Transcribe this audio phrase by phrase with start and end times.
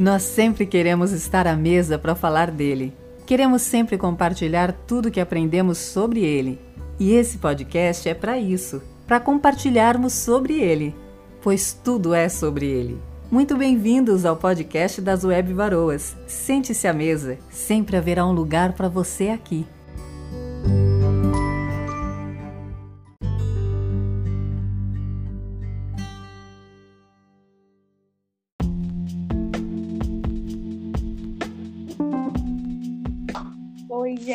[0.00, 2.96] Nós sempre queremos estar à mesa para falar dele.
[3.26, 6.58] Queremos sempre compartilhar tudo que aprendemos sobre ele.
[6.98, 10.94] E esse podcast é para isso para compartilharmos sobre ele,
[11.42, 12.98] pois tudo é sobre ele.
[13.30, 16.16] Muito bem-vindos ao podcast das Web Varoas.
[16.26, 19.66] Sente-se à mesa, sempre haverá um lugar para você aqui.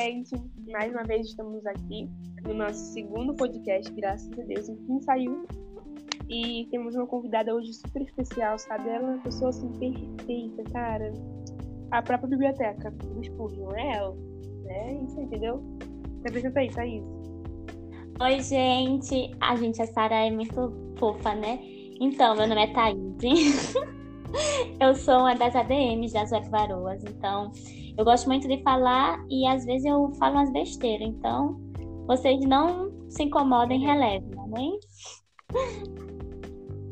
[0.05, 0.35] Gente!
[0.71, 2.07] Mais uma vez estamos aqui
[2.43, 5.47] no nosso segundo podcast, graças a Deus, enfim saiu.
[6.29, 8.87] E temos uma convidada hoje super especial, sabe?
[8.87, 11.11] Ela é uma pessoa assim perfeita, cara.
[11.89, 14.15] A própria biblioteca do Spurgeon é ela,
[14.65, 14.93] né?
[15.03, 15.63] Isso, entendeu?
[16.21, 17.03] Se apresenta aí, Thaís.
[18.21, 19.35] Oi, gente!
[19.41, 21.59] A gente, a Sara é muito fofa, né?
[21.99, 23.73] Então, meu nome é Thaís.
[24.79, 27.51] eu sou uma das ADMs das Varoas, então
[27.97, 31.59] eu gosto muito de falar e às vezes eu falo umas besteiras, então
[32.07, 34.79] vocês não se incomodem, relevem, amém?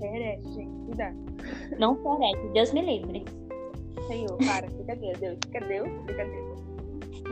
[0.02, 1.17] Herege, gente, cuidado.
[1.78, 3.25] Não herege, Deus me livre.
[4.08, 6.53] Senhor, para, brincadeira, Deus, brincadeira, brincadeira.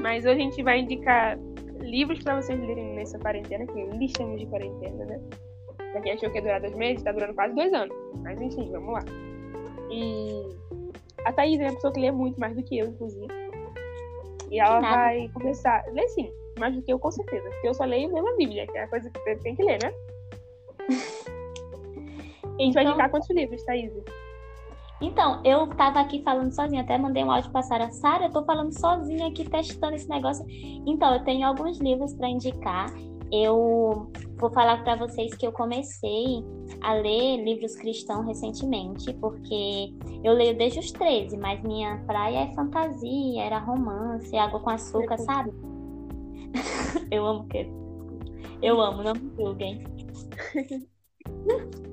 [0.02, 1.38] Mas hoje a gente vai indicar
[1.82, 5.22] livros para vocês lerem nessa quarentena, que ainda estamos de quarentena, né?
[5.78, 7.96] Pra quem achou que ia durar dois meses, tá durando quase dois anos.
[8.22, 9.04] Mas enfim, vamos lá.
[9.92, 10.32] E
[11.26, 13.41] a Thaís é uma pessoa que lê muito mais do que eu, inclusive.
[14.52, 14.96] E ela Nada.
[14.98, 15.84] vai começar.
[15.94, 17.50] Lê sim, mais do que eu, com certeza.
[17.50, 19.64] Porque eu só leio mesmo a Bíblia, que é a coisa que você tem que
[19.64, 19.92] ler, né?
[22.60, 23.92] A gente vai Então- indicar quantos livros, Thaís?
[25.02, 27.90] Então, eu tava aqui falando sozinha, até mandei um áudio pra Sara.
[27.90, 30.46] Sara, eu tô falando sozinha aqui, testando esse negócio.
[30.86, 32.86] Então, eu tenho alguns livros para indicar.
[33.32, 36.44] Eu vou falar para vocês que eu comecei
[36.82, 39.94] a ler livros cristãos recentemente, porque
[40.24, 45.18] eu leio desde os 13, mas minha praia é fantasia, era romance, água com açúcar,
[45.20, 45.52] sabe?
[47.12, 47.70] eu amo que
[48.62, 49.84] eu amo, não me julguem.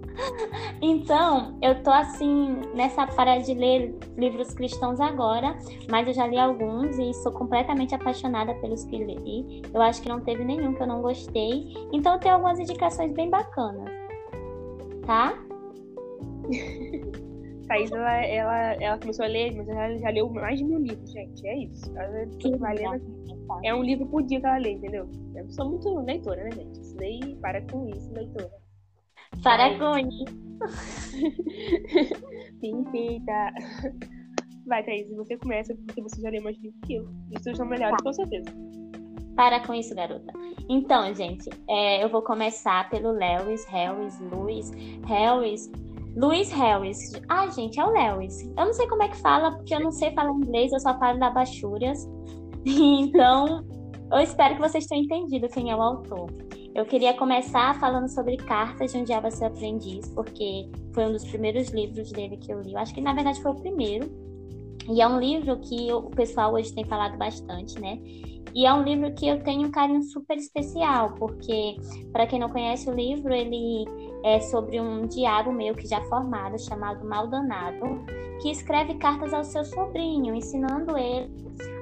[0.80, 5.56] Então, eu tô assim nessa parada de ler livros cristãos agora,
[5.90, 9.62] mas eu já li alguns e sou completamente apaixonada pelos que li.
[9.72, 11.74] Eu acho que não teve nenhum que eu não gostei.
[11.92, 13.90] Então, eu tenho algumas indicações bem bacanas.
[15.04, 15.34] Tá?
[17.68, 21.10] Thaís, ela, ela, ela começou a ler, mas ela já leu mais de mil livros,
[21.12, 21.46] gente.
[21.46, 21.96] É isso.
[21.96, 23.18] Ela Que vai lendo.
[23.62, 25.08] É um livro por dia que ela lê, entendeu?
[25.34, 26.80] Eu sou muito leitora, né, gente?
[26.80, 28.50] Isso daí, para com isso, leitora.
[29.78, 30.48] Com isso.
[32.60, 33.52] Perfeita.
[34.66, 37.08] Vai, Thaís, você começa, porque você já leu mais livros que eu.
[37.40, 38.50] Seus são melhores, com certeza.
[39.34, 40.32] Para com isso, garota.
[40.68, 44.70] Então, gente, é, eu vou começar pelo Lewis, Harris, Lewis,
[45.06, 45.70] Harris,
[46.16, 47.12] Luiz Harris.
[47.28, 48.42] Ah, gente, é o Lewis.
[48.42, 50.98] Eu não sei como é que fala, porque eu não sei falar inglês, eu só
[50.98, 52.06] falo da Bachúrias.
[52.66, 53.64] Então,
[54.10, 56.30] eu espero que vocês tenham entendido quem é o autor.
[56.74, 61.12] Eu queria começar falando sobre Cartas de um Diabo a Seu Aprendiz, porque foi um
[61.12, 62.72] dos primeiros livros dele que eu li.
[62.72, 64.08] Eu acho que, na verdade, foi o primeiro.
[64.88, 67.98] E é um livro que o pessoal hoje tem falado bastante, né?
[68.54, 71.76] E é um livro que eu tenho um carinho super especial, porque,
[72.12, 73.84] para quem não conhece o livro, ele
[74.24, 78.04] é sobre um diabo meio que já formado, chamado Maldonado,
[78.40, 81.30] que escreve cartas ao seu sobrinho, ensinando ele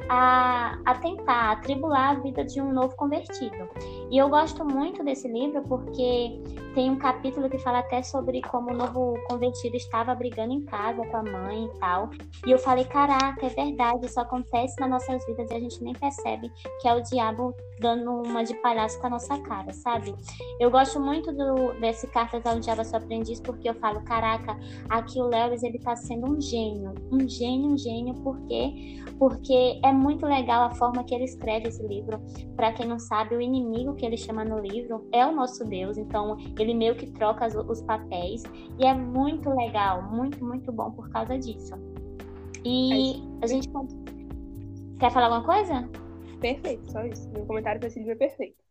[0.09, 3.69] a, a tentar atribular a vida de um novo convertido.
[4.11, 6.41] E eu gosto muito desse livro porque
[6.77, 11.05] tem um capítulo que fala até sobre como o novo convertido estava brigando em casa
[11.06, 12.11] com a mãe e tal.
[12.47, 15.94] E eu falei, caraca, é verdade, isso acontece nas nossas vidas e a gente nem
[15.94, 20.15] percebe que é o diabo dando uma de palhaço com a nossa cara, sabe?
[20.61, 24.56] Eu gosto muito do, desse Cartas ao Diabo Seu Aprendiz porque eu falo, caraca,
[24.88, 29.03] aqui o Lewis ele tá sendo um gênio, um gênio, um gênio, por quê?
[29.19, 32.21] Porque é muito legal a forma que ele escreve esse livro.
[32.55, 35.97] Para quem não sabe, o inimigo que ele chama no livro é o nosso Deus,
[35.97, 38.43] então ele meio que troca os, papéis
[38.79, 41.75] e é muito legal, muito, muito bom por causa disso.
[42.65, 43.69] E a gente
[44.99, 45.88] quer falar alguma coisa?
[46.41, 47.29] Perfeito, só isso.
[47.31, 48.67] Meu comentário pra esse livro é perfeito.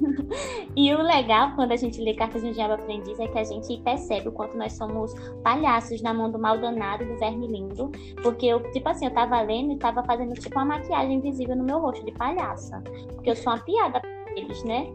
[0.76, 3.44] E o legal quando a gente lê Cartas de um Diabo Aprendiz é que a
[3.44, 5.12] gente percebe o quanto nós somos
[5.42, 7.90] palhaços na mão do Maldonado e do Verme Lindo.
[8.22, 11.64] Porque eu, tipo assim, eu tava lendo e tava fazendo tipo uma maquiagem invisível no
[11.64, 12.82] meu rosto de palhaça.
[13.14, 14.00] Porque eu sou uma piada
[14.30, 14.86] pra eles, né?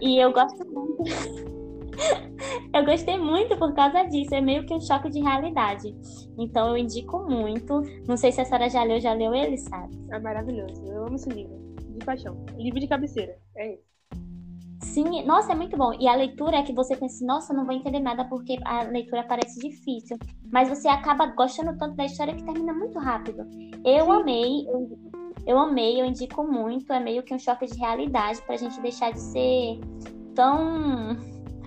[0.00, 1.02] E eu gosto muito.
[2.74, 4.34] eu gostei muito por causa disso.
[4.34, 5.94] É meio que um choque de realidade.
[6.38, 7.82] Então eu indico muito.
[8.06, 9.96] Não sei se a senhora já leu, já leu ele, sabe?
[10.10, 10.84] É maravilhoso.
[10.86, 11.60] Eu amo esse livro.
[11.76, 12.44] De paixão.
[12.56, 13.36] Livro de cabeceira.
[13.56, 13.92] É isso.
[14.82, 15.94] Sim, nossa, é muito bom.
[15.98, 19.22] E a leitura é que você pensa, nossa, não vou entender nada porque a leitura
[19.22, 20.18] parece difícil.
[20.50, 23.42] Mas você acaba gostando tanto da história que termina muito rápido.
[23.84, 24.10] Eu Sim.
[24.10, 24.90] amei, eu,
[25.46, 26.92] eu, amei, eu indico muito.
[26.92, 29.80] É meio que um choque de realidade pra gente deixar de ser
[30.34, 31.16] tão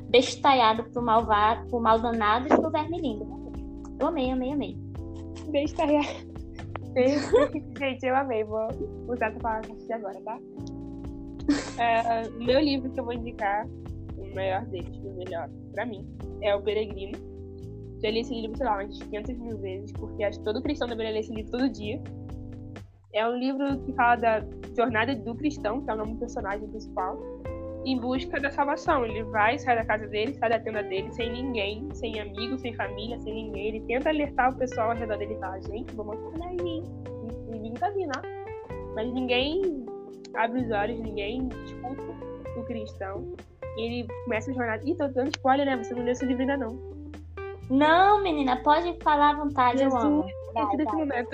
[0.10, 3.26] bestalhado pro malvado, pro mal danado e pro verme lindo.
[4.00, 4.78] Eu amei, amei, amei.
[5.50, 6.08] Bestalhado.
[7.78, 8.44] gente, eu amei.
[8.44, 8.68] Vou
[9.08, 10.40] usar essa palavra de agora, tá?
[11.78, 13.68] É, meu livro que eu vou indicar,
[14.18, 16.08] o maior deles, o melhor, pra mim,
[16.42, 17.18] é O Peregrino.
[18.02, 20.88] Já li esse livro, sei lá, umas 500 mil vezes, porque acho que todo cristão
[20.88, 22.02] deveria ler esse livro todo dia.
[23.16, 24.44] É um livro que fala da
[24.76, 27.18] jornada do cristão, que é o nome do personagem principal,
[27.86, 29.06] em busca da salvação.
[29.06, 32.74] Ele vai, sai da casa dele, sai da tenda dele, sem ninguém, sem amigos, sem
[32.74, 33.68] família, sem ninguém.
[33.68, 36.84] Ele tenta alertar o pessoal ao redor dele e fala, gente, vamos acordar aí.
[37.50, 38.22] Ninguém tá vindo, ó.
[38.96, 39.86] Mas ninguém
[40.34, 42.04] abre os olhos, ninguém escuta
[42.58, 43.34] o cristão.
[43.78, 44.84] E ele começa a jornada.
[44.86, 45.78] Ih, tô dando spoiler, né?
[45.78, 46.78] Você não leu esse livro ainda não.
[47.70, 50.26] Não, menina, pode falar à vontade, Jesus, eu amo.
[50.54, 50.96] Vai, vai.
[50.96, 51.30] momento.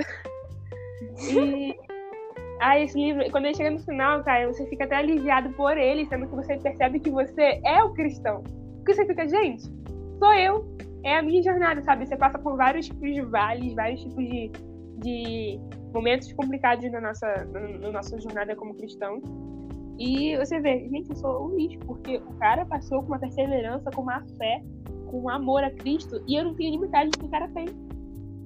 [1.29, 1.75] E
[2.61, 6.05] ah, esse livro, quando ele chega no final, cara, você fica até aliviado por ele,
[6.05, 8.43] sendo que você percebe que você é o cristão.
[8.77, 9.63] Porque você fica, gente,
[10.19, 12.05] sou eu, é a minha jornada, sabe?
[12.05, 14.51] Você passa por vários tipos de vales, vários tipos de,
[14.97, 15.59] de
[15.93, 19.21] momentos complicados na nossa, na, na nossa jornada como cristão.
[19.97, 23.89] E você vê, gente, eu sou um lixo, porque o cara passou com uma perseverança,
[23.91, 24.63] com uma fé,
[25.07, 27.47] com um amor a Cristo, e eu não tenho nem metade do que o cara
[27.49, 27.65] tem.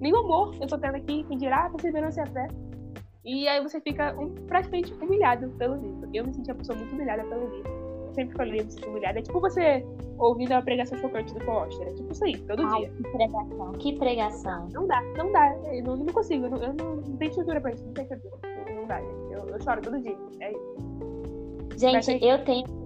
[0.05, 2.47] Nem o amor eu tô tendo aqui, quem dirá perseverança e a fé.
[3.25, 6.07] E aí você fica um, praticamente humilhado pelo livro.
[6.13, 9.17] Eu me senti uma pessoa muito humilhada pelo livro sempre que eu leio, me humilhada.
[9.17, 9.83] É tipo você
[10.19, 11.87] ouvindo a pregação chocante do Foster.
[11.87, 12.89] É tipo isso aí, todo Ai, dia.
[12.91, 14.69] Que pregação, que pregação.
[14.73, 15.55] Não dá, não dá.
[15.73, 16.45] Eu não, não consigo.
[16.45, 17.83] Eu não, eu não, não tenho estrutura pra isso.
[17.83, 18.73] Não tenho estrutura.
[18.75, 19.33] Não dá, gente.
[19.33, 20.15] Eu, eu choro todo dia.
[20.39, 21.79] É isso.
[21.79, 22.84] Gente, eu tenho.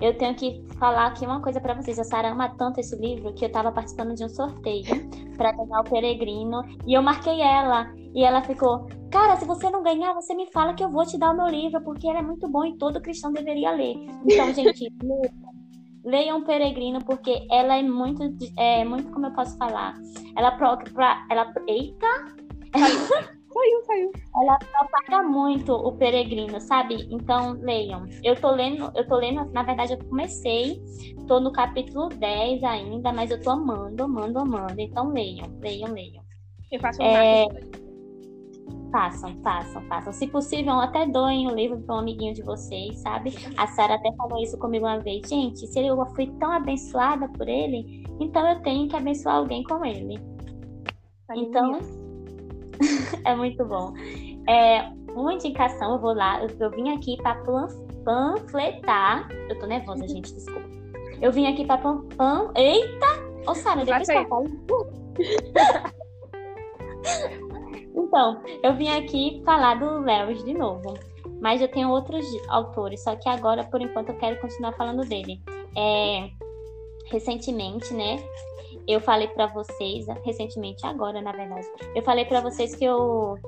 [0.00, 1.98] Eu tenho que falar aqui uma coisa para vocês.
[1.98, 4.84] A Sara ama tanto esse livro que eu tava participando de um sorteio
[5.36, 7.92] para ganhar o Peregrino e eu marquei ela.
[8.14, 11.18] E ela ficou, cara, se você não ganhar, você me fala que eu vou te
[11.18, 13.94] dar o meu livro, porque ele é muito bom e todo cristão deveria ler.
[14.24, 14.92] Então, gente,
[16.04, 18.22] leiam Peregrino, porque ela é muito,
[18.58, 19.94] é muito, como eu posso falar,
[20.36, 22.06] ela pra, ela, eita!
[23.60, 24.12] Saiu, saiu.
[24.36, 27.06] Ela propaga muito o peregrino, sabe?
[27.10, 28.06] Então, leiam.
[28.24, 30.82] Eu tô lendo, eu tô lendo, na verdade, eu comecei,
[31.28, 34.80] tô no capítulo 10 ainda, mas eu tô amando, amando, amando.
[34.80, 36.22] Então, leiam, leiam, leiam.
[36.72, 37.46] Eu faço um é...
[38.90, 40.12] Façam, façam, façam.
[40.12, 43.32] Se possível, até doem o livro para um amiguinho de vocês, sabe?
[43.56, 45.28] A Sara até falou isso comigo uma vez.
[45.28, 49.84] Gente, se eu fui tão abençoada por ele, então eu tenho que abençoar alguém com
[49.84, 50.18] ele.
[51.36, 51.78] Então,
[53.24, 53.92] é muito bom.
[54.48, 57.42] É, uma indicação, eu vou lá, eu, eu vim aqui para
[58.04, 59.28] panfletar.
[59.48, 60.68] Eu tô nervosa, gente, desculpa.
[61.20, 62.50] Eu vim aqui para pan, pan...
[62.56, 63.06] Eita!
[63.46, 64.46] Ô, Sara, depois que eu
[67.94, 70.94] então, eu vim aqui falar do Lewis de novo.
[71.40, 75.40] Mas eu tenho outros autores, só que agora, por enquanto, eu quero continuar falando dele.
[75.76, 76.30] É,
[77.06, 78.16] recentemente, né?
[78.90, 83.38] Eu falei para vocês, recentemente agora, na verdade, eu falei para vocês que eu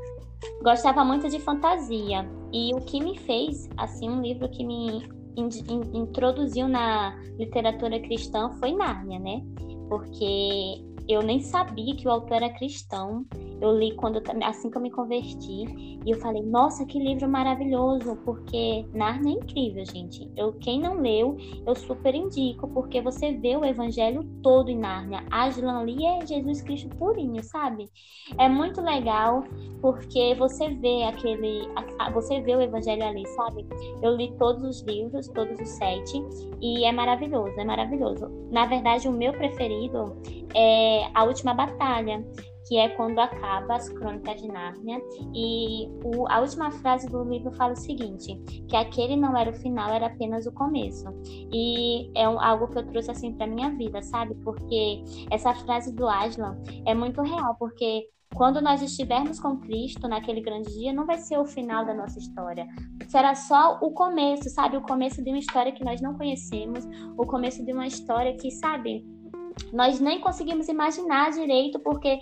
[0.63, 5.03] gostava muito de fantasia e o que me fez assim um livro que me
[5.37, 9.43] in, in, introduziu na literatura cristã foi Nárnia, né?
[9.89, 13.25] Porque eu nem sabia que o autor era cristão.
[13.61, 15.65] Eu li quando assim que eu me converti
[16.05, 20.29] e eu falei, nossa, que livro maravilhoso, porque Narnia é incrível, gente.
[20.37, 25.25] Eu quem não leu, eu super indico, porque você vê o evangelho todo em Narnia.
[25.31, 27.89] Aslan ali é Jesus Cristo purinho, sabe?
[28.39, 29.45] É muito legal
[29.81, 31.69] porque você vê aquele,
[32.13, 33.67] você vê o evangelho ali, sabe?
[34.03, 36.23] Eu li todos os livros, todos os sete,
[36.61, 38.29] e é maravilhoso, é maravilhoso.
[38.51, 40.17] Na verdade, o meu preferido
[40.55, 42.25] é A Última Batalha,
[42.67, 45.01] que é quando acaba as Crônicas de Nárnia.
[45.35, 48.35] E o, a última frase do livro fala o seguinte:
[48.69, 51.05] que aquele não era o final, era apenas o começo.
[51.53, 54.35] E é um, algo que eu trouxe assim para minha vida, sabe?
[54.37, 56.57] Porque essa frase do Aslan
[56.87, 61.39] é muito real, porque quando nós estivermos com Cristo naquele grande dia, não vai ser
[61.39, 62.67] o final da nossa história.
[63.09, 64.77] Será só o começo, sabe?
[64.77, 66.87] O começo de uma história que nós não conhecemos,
[67.19, 69.05] o começo de uma história que, sabe,
[69.73, 72.21] nós nem conseguimos imaginar direito, porque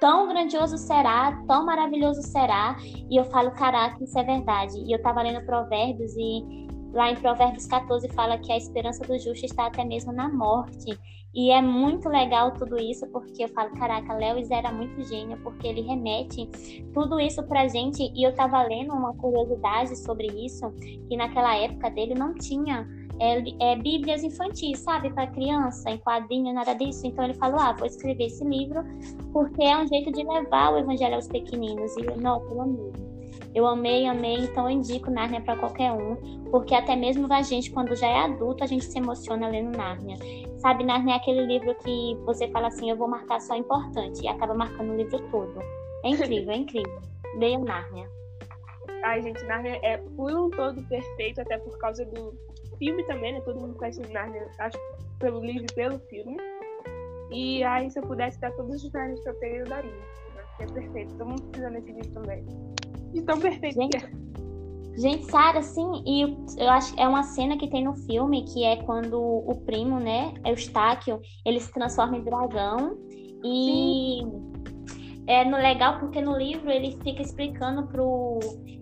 [0.00, 2.76] tão grandioso será, tão maravilhoso será.
[3.10, 4.78] E eu falo, caraca, isso é verdade.
[4.78, 9.18] E eu tava lendo Provérbios e lá em Provérbios 14 fala que a esperança do
[9.18, 10.98] justo está até mesmo na morte.
[11.32, 15.68] E é muito legal tudo isso, porque eu falo, caraca, Lewis era muito gênio, porque
[15.68, 16.48] ele remete
[16.92, 18.02] tudo isso pra gente.
[18.02, 20.68] E eu tava lendo uma curiosidade sobre isso,
[21.08, 22.84] que naquela época dele não tinha
[23.20, 27.06] é, é bíblias infantis, sabe, para criança, em quadrinho, nada disso.
[27.06, 28.82] Então ele falou: ah, vou escrever esse livro
[29.32, 31.94] porque é um jeito de levar o evangelho aos pequeninos.
[31.96, 32.92] E não, pelo amor.
[33.54, 36.14] Eu amei, amei, então eu indico Nárnia para qualquer um,
[36.50, 40.16] porque até mesmo a gente, quando já é adulto, a gente se emociona lendo Nárnia.
[40.58, 44.28] Sabe, Nárnia é aquele livro que você fala assim, eu vou marcar só importante, e
[44.28, 45.58] acaba marcando o livro todo.
[46.04, 47.00] É incrível, é incrível.
[47.38, 48.19] Leiam Nárnia.
[49.02, 52.34] Ai, gente, Nárnia é por um todo perfeito, até por causa do
[52.78, 53.40] filme também, né?
[53.40, 54.78] Todo mundo conhece Nárnia, acho,
[55.18, 56.36] pelo livro e pelo filme.
[57.30, 59.90] E aí, se eu pudesse dar todos os Nárnias que eu tenho, eu daria.
[59.90, 60.44] Né?
[60.60, 61.16] É perfeito.
[61.16, 62.44] Todo mundo precisa desse livro também.
[63.12, 64.10] De tão perfeito gente, que é.
[64.98, 66.22] Gente, Sara, sim, e
[66.58, 69.98] eu acho que é uma cena que tem no filme que é quando o primo,
[69.98, 72.98] né, Eustáquio, ele se transforma em dragão
[73.42, 74.50] e sim
[75.30, 78.40] é no legal porque no livro ele fica explicando pro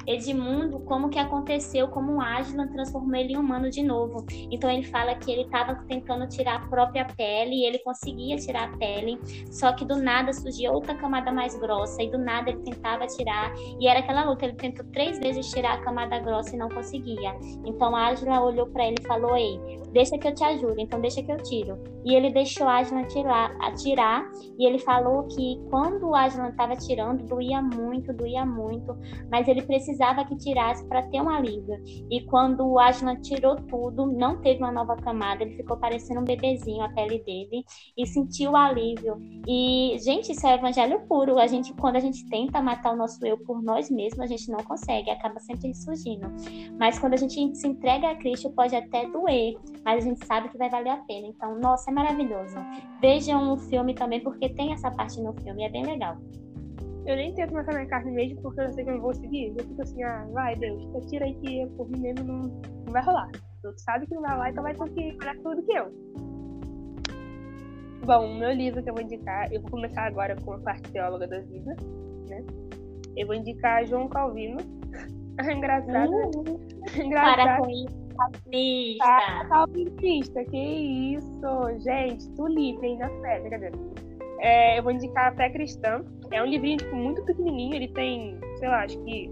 [0.09, 4.25] Edmundo como que aconteceu, como o Aslan transformou ele em humano de novo.
[4.50, 8.71] Então ele fala que ele estava tentando tirar a própria pele e ele conseguia tirar
[8.71, 9.21] a pele,
[9.53, 13.53] só que do nada surgia outra camada mais grossa e do nada ele tentava tirar
[13.79, 14.47] e era aquela luta.
[14.47, 17.37] Ele tentou três vezes tirar a camada grossa e não conseguia.
[17.67, 19.61] Então Aslan olhou para ele e falou: "Ei,
[19.93, 20.79] deixa que eu te ajudo.
[20.79, 25.61] Então deixa que eu tiro." E ele deixou Aslan tirar, atirar e ele falou que
[25.69, 28.97] quando o Aslan estava tirando, doía muito, doía muito,
[29.31, 31.83] mas ele precisava que tirasse para ter um alívio.
[32.11, 36.25] E quando o Aslan tirou tudo, não teve uma nova camada, ele ficou parecendo um
[36.25, 37.64] bebezinho a pele dele
[37.97, 39.21] e sentiu alívio.
[39.47, 41.38] E, gente, isso é evangelho puro.
[41.38, 44.50] A gente, quando a gente tenta matar o nosso eu por nós mesmos, a gente
[44.50, 46.26] não consegue, acaba sempre surgindo.
[46.78, 50.49] Mas quando a gente se entrega a Cristo, pode até doer, mas a gente sabe
[50.49, 51.26] que vai valer a pena.
[51.26, 52.57] Então, nossa, é maravilhoso.
[53.00, 56.17] Vejam o filme também, porque tem essa parte no filme, é bem legal
[57.09, 59.55] eu nem tento matar minha carne mesmo, porque eu sei que eu não vou seguir.
[59.57, 63.03] Eu fico assim, ah, vai, Deus, tira aí que por mim mesmo não, não vai
[63.03, 63.31] rolar.
[63.62, 65.87] Tu sabe que não vai rolar, então vai ter que olhar tudo que eu.
[68.05, 70.93] Bom, o meu livro que eu vou indicar, eu vou começar agora com a parte
[70.93, 71.75] teóloga da vida,
[72.29, 72.45] né?
[73.17, 74.59] Eu vou indicar João Calvino.
[75.50, 76.12] engraçado.
[76.12, 76.61] Uh,
[77.03, 77.37] engraçado.
[77.37, 78.09] Para com isso.
[78.19, 79.05] Calvinista.
[79.05, 80.59] Ah, calvinista, que
[81.15, 83.79] isso, gente, tulipe aí na fé, brincadeira.
[84.40, 86.04] É, eu vou indicar a Fé Cristã.
[86.30, 89.30] É um livrinho tipo, muito pequenininho, ele tem, sei lá, acho que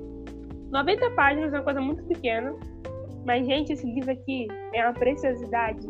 [0.70, 2.54] 90 páginas, é uma coisa muito pequena.
[3.24, 5.86] Mas, gente, esse livro aqui é uma preciosidade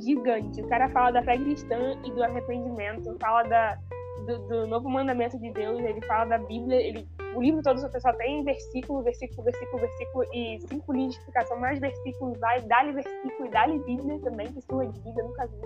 [0.00, 0.60] gigante.
[0.60, 3.78] O cara fala da fé cristã e do arrependimento, fala da,
[4.26, 8.12] do, do novo mandamento de Deus, ele fala da Bíblia, ele, o livro todo só
[8.14, 13.50] tem versículo, versículo, versículo, versículo e cinco linhas de explicação, mais versículos, dá-lhe versículo e
[13.50, 15.60] dá-lhe Bíblia também, que sua vida, nunca vi.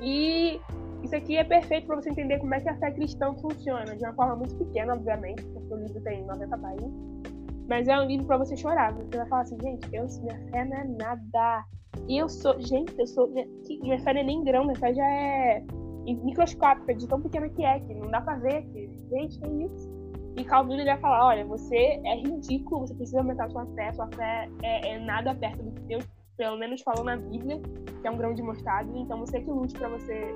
[0.00, 0.60] E
[1.04, 4.02] isso aqui é perfeito para você entender como é que a fé cristã funciona, de
[4.02, 6.92] uma forma muito pequena, obviamente, porque o livro tem 90 páginas.
[7.68, 8.92] Mas é um livro para você chorar.
[8.94, 11.64] Você vai falar assim, gente, eu, minha fé não é nada.
[12.08, 13.28] E eu sou, gente, eu sou.
[13.28, 13.46] Minha,
[13.82, 15.62] minha fé não é nem grão, minha fé já é
[16.06, 18.62] microscópica, de tão pequena que é, que não dá pra ver.
[18.66, 19.92] Que, gente, é isso.
[20.36, 24.08] E Calvino ele vai falar: olha, você é ridículo, você precisa aumentar sua fé, sua
[24.08, 26.06] fé é, é nada perto do que Deus,
[26.36, 27.60] pelo menos, falou na Bíblia,
[28.00, 28.90] que é um grão de mostarda.
[28.96, 30.34] Então você que lute para você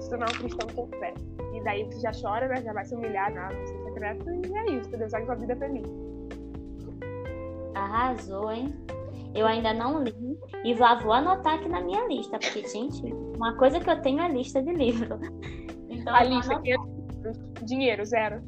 [0.00, 1.14] se tornar um cristão com fé.
[1.54, 2.62] E daí você já chora, né?
[2.62, 5.52] Já vai se humilhar na você secreta e é isso, Deus sabe que sua vida
[5.52, 5.86] é feliz.
[7.74, 8.74] Arrasou, hein?
[9.34, 13.02] Eu ainda não li e vou, vou anotar aqui na minha lista, porque, gente,
[13.36, 15.18] uma coisa que eu tenho é a lista de livro.
[15.92, 16.76] Então, a lista aqui é
[17.66, 18.42] dinheiro, zero.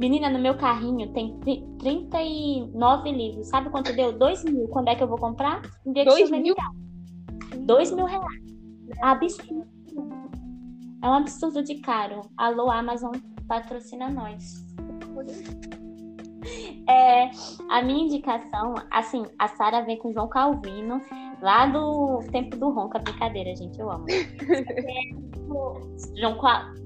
[0.00, 1.38] Menina, no meu carrinho tem
[1.78, 3.48] 39 livros.
[3.48, 4.12] Sabe quanto deu?
[4.12, 4.66] 2 mil.
[4.66, 5.62] Quando é que eu vou comprar?
[5.86, 6.56] Um dia 2 mil?
[7.56, 8.42] 2 mil reais.
[9.00, 9.66] Absurdo.
[11.00, 12.22] É um absurdo de caro.
[12.36, 13.14] Alô, Amazon,
[13.46, 14.66] patrocina nós.
[16.88, 17.30] É,
[17.68, 21.02] a minha indicação, assim, a Sara vem com João Calvino,
[21.42, 24.06] lá do tempo do Ronca, brincadeira, gente, eu amo.
[26.16, 26.38] João,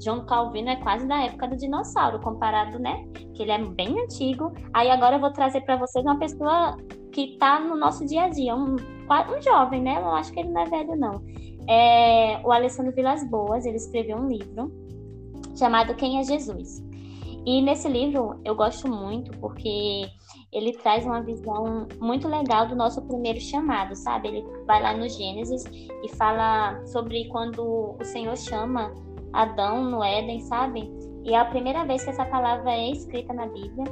[0.02, 3.04] João Calvino é quase da época do dinossauro, comparado, né?
[3.34, 4.52] Que ele é bem antigo.
[4.72, 6.76] Aí agora eu vou trazer para vocês uma pessoa
[7.12, 10.00] que tá no nosso dia a dia, um, um jovem, né?
[10.00, 11.22] Eu acho que ele não é velho, não
[11.68, 14.72] é, o Alessandro Vilas Boas, ele escreveu um livro
[15.56, 16.82] chamado Quem é Jesus?
[17.44, 20.06] E nesse livro eu gosto muito porque
[20.52, 24.28] ele traz uma visão muito legal do nosso primeiro chamado, sabe?
[24.28, 28.92] Ele vai lá no Gênesis e fala sobre quando o Senhor chama
[29.32, 30.88] Adão no Éden, sabe?
[31.24, 33.84] E é a primeira vez que essa palavra é escrita na Bíblia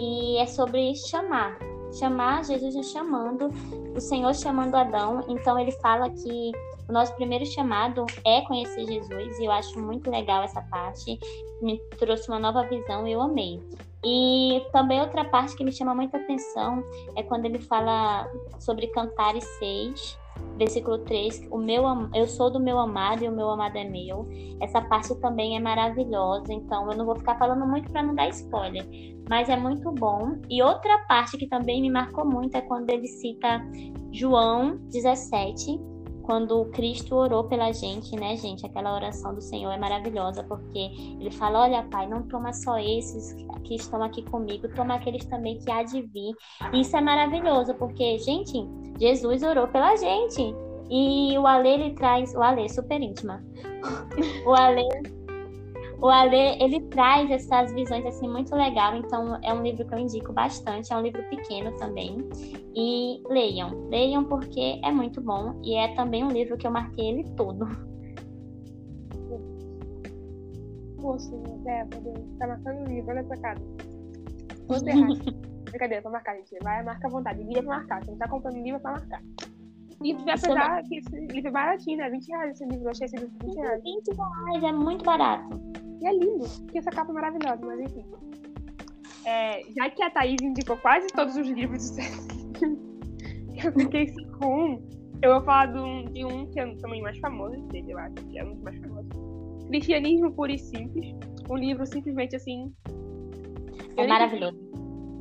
[0.00, 1.58] e é sobre chamar.
[1.98, 3.50] Chamar, Jesus chamando,
[3.96, 5.20] o Senhor chamando Adão.
[5.28, 6.52] Então ele fala que
[6.88, 11.18] o nosso primeiro chamado é conhecer Jesus e eu acho muito legal essa parte.
[11.60, 13.60] Me trouxe uma nova visão eu amei.
[14.04, 16.84] E também outra parte que me chama muita atenção
[17.16, 20.18] é quando ele fala sobre Cantares 6,
[20.56, 21.82] versículo 3, o meu,
[22.14, 24.28] eu sou do meu amado e o meu amado é meu.
[24.60, 28.28] Essa parte também é maravilhosa, então eu não vou ficar falando muito para não dar
[28.28, 28.86] spoiler,
[29.28, 30.38] mas é muito bom.
[30.48, 33.60] E outra parte que também me marcou muito é quando ele cita
[34.12, 35.95] João 17,
[36.26, 38.66] quando Cristo orou pela gente, né, gente?
[38.66, 40.90] Aquela oração do Senhor é maravilhosa, porque
[41.20, 43.32] ele fala: Olha, Pai, não toma só esses
[43.64, 46.34] que estão aqui comigo, toma aqueles também que há de vir.
[46.72, 48.58] Isso é maravilhoso, porque, gente,
[48.98, 50.54] Jesus orou pela gente.
[50.90, 52.34] E o Ale, ele traz.
[52.34, 53.42] O Ale, super íntima.
[54.46, 55.15] O Ale
[56.00, 59.98] o Ale, ele traz essas visões assim muito legal, então é um livro que eu
[59.98, 62.18] indico bastante, é um livro pequeno também.
[62.74, 67.08] E leiam, leiam porque é muito bom e é também um livro que eu marquei
[67.08, 67.66] ele todo.
[71.00, 71.30] Poxa,
[71.66, 71.84] é,
[72.38, 73.58] tá marcando o livro, olha essa cara.
[74.68, 75.46] Você errado.
[75.70, 76.58] Brincadeira, pra marcar, gente.
[76.62, 77.42] Vai, marca à vontade.
[77.42, 78.04] Livro pra marcar.
[78.04, 79.22] Você não tá comprando livro pra marcar.
[80.02, 82.10] E apesar que esse livro é baratinho, né?
[82.10, 82.84] 20 reais esse livro.
[82.84, 83.82] Eu achei esse livro 20 reais.
[83.82, 85.48] 20 reais, é muito barato.
[86.00, 88.04] E é lindo, porque essa capa é maravilhosa, mas enfim.
[89.24, 92.00] É, já que a Thaís indicou quase todos os livros do
[93.64, 94.06] eu fiquei
[94.38, 94.88] com um.
[95.22, 98.14] Eu vou falar de um, de um que é também mais famoso dele, eu acho,
[98.14, 99.10] que é um dos mais famosos.
[99.66, 101.14] Cristianismo Puro e Simples.
[101.50, 102.72] Um livro simplesmente assim.
[103.96, 104.56] É maravilhoso.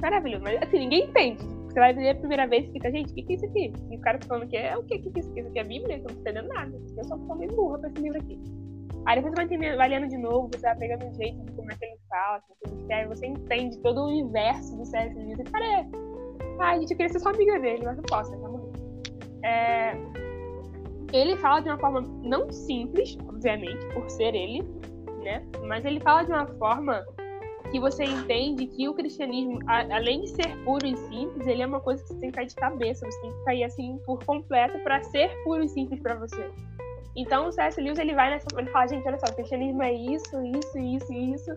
[0.01, 1.43] Maravilhoso, mas assim, ninguém entende.
[1.75, 3.73] Você vai ler a primeira vez e fica, gente, o que, que é isso aqui?
[3.91, 5.39] E o cara tá falando que é o que, que, que é isso aqui?
[5.39, 5.97] Isso aqui é a Bíblia?
[5.97, 6.81] Eu não tô entendendo nada.
[6.97, 8.39] Eu só tô meio burra pra esse livro aqui.
[9.05, 11.75] Aí depois você vai, lendo de novo, você vai pegando o jeito de como é
[11.75, 15.13] que ele fala, como é que ele escreve, você entende todo o universo do C.S.
[15.15, 15.39] Lewis.
[15.39, 15.87] E, cara.
[16.59, 18.73] Ai, gente, eu queria ser só amiga dele, mas não posso, ele tá morrendo.
[19.43, 19.93] É...
[21.13, 24.63] Ele fala de uma forma não simples, obviamente, por ser ele,
[25.23, 25.45] né?
[25.63, 27.05] Mas ele fala de uma forma
[27.71, 31.79] que você entende que o cristianismo, além de ser puro e simples, ele é uma
[31.79, 34.79] coisa que você tem que cair de cabeça, você tem que cair assim por completo
[34.79, 36.51] para ser puro e simples para você.
[37.15, 37.79] Então o C.S.
[37.79, 41.13] Lewis ele vai nessa, ele fala, gente, olha só, o cristianismo é isso, isso, isso,
[41.13, 41.51] isso.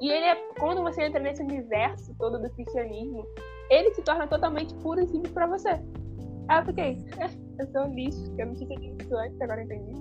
[0.00, 3.24] E ele é, quando você entra nesse universo todo do cristianismo,
[3.70, 5.70] ele se torna totalmente puro e simples para você.
[6.48, 6.98] Aí eu fiquei,
[7.58, 9.92] eu sou um lixo, eu não tinha entendido isso antes, agora entendi.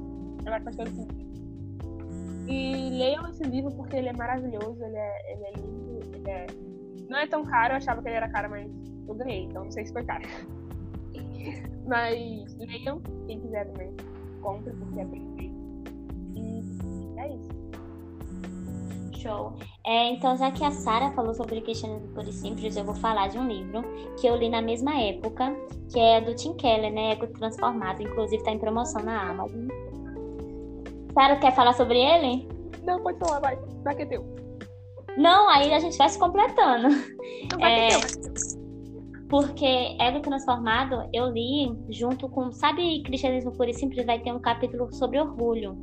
[0.42, 1.26] Agora faz todo sentido.
[2.48, 6.46] E leiam esse livro porque ele é maravilhoso, ele é, ele é lindo, ele é...
[7.10, 8.72] Não é tão caro, eu achava que ele era caro, mas
[9.08, 10.24] eu ganhei, então não sei se foi caro.
[11.88, 13.96] mas leiam, quem quiser também
[14.46, 15.56] compra, porque é perfeito.
[16.36, 17.50] E é isso.
[19.20, 19.54] Show.
[19.84, 23.28] É, então, já que a Sara falou sobre cristianismo puro e simples, eu vou falar
[23.30, 23.82] de um livro
[24.20, 25.56] que eu li na mesma época,
[25.92, 27.14] que é do Tim Keller, né?
[27.14, 28.04] Ego Transformado.
[28.04, 29.68] Inclusive, está em promoção na Amazon.
[31.14, 32.48] Sara, quer falar sobre ele?
[32.84, 33.58] Não, pode falar, vai.
[33.84, 34.24] Vai que é teu.
[35.18, 36.90] Não, aí a gente vai se completando.
[36.90, 37.88] Não, vai é...
[37.88, 38.55] que é teu.
[39.30, 39.66] Porque
[40.00, 44.94] Ego Transformado eu li junto com, sabe, Cristianismo Puro e Simples vai ter um capítulo
[44.94, 45.82] sobre orgulho.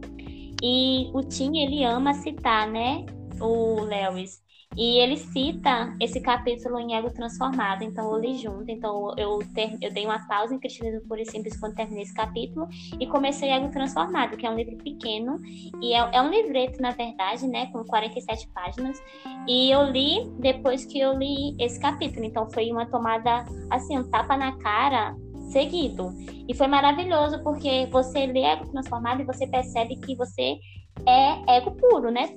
[0.62, 3.04] E o Tim, ele ama citar, né,
[3.40, 4.41] o Lewis.
[4.76, 8.70] E ele cita esse capítulo em Ego Transformado, então eu li junto.
[8.70, 12.14] Então eu, ter, eu dei uma pausa em Cristianismo Puro e Simples quando terminei esse
[12.14, 12.66] capítulo
[12.98, 15.38] e comecei Ego Transformado, que é um livro pequeno
[15.82, 19.02] e é, é, um livreto, na verdade, né, com 47 páginas.
[19.46, 24.08] E eu li depois que eu li esse capítulo, então foi uma tomada, assim, um
[24.08, 25.14] tapa na cara
[25.50, 26.14] seguido.
[26.48, 30.58] E foi maravilhoso porque você lê Ego Transformado e você percebe que você
[31.06, 32.28] é ego puro, né?